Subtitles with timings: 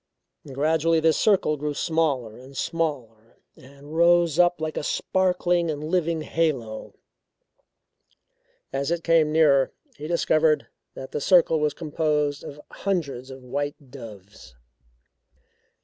[0.51, 6.21] Gradually this circle grew smaller and smaller and rose up like a sparkling and living
[6.21, 6.95] halo.
[8.73, 13.91] As it came nearer, he discovered that the circle was composed of hundreds of white
[13.91, 14.55] doves.